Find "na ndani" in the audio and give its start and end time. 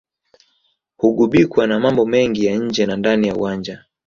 2.85-3.27